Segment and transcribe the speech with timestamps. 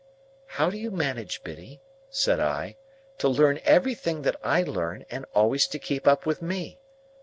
[0.57, 2.75] "How do you manage, Biddy," said I,
[3.19, 6.79] "to learn everything that I learn, and always to keep up with me?"